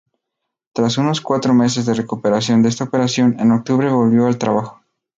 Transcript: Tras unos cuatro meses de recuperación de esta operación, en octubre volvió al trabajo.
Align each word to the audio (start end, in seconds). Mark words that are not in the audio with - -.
Tras 0.73 0.97
unos 0.97 1.21
cuatro 1.21 1.53
meses 1.53 1.85
de 1.85 1.93
recuperación 1.93 2.63
de 2.63 2.69
esta 2.69 2.85
operación, 2.85 3.35
en 3.39 3.51
octubre 3.51 3.87
volvió 3.93 4.25
al 4.25 4.39
trabajo. 4.39 4.81